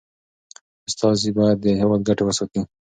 [0.89, 2.61] استازي باید د هیواد ګټي وساتي.